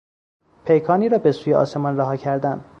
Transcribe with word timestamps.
پیکانی 0.65 1.09
را 1.09 1.17
بهسوی 1.17 1.53
آسمان 1.53 1.97
رها 1.97 2.15
کردن 2.15 2.65